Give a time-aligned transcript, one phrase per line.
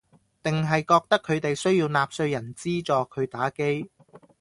[0.41, 3.91] 定係覺得佢哋需要納稅人資助佢打機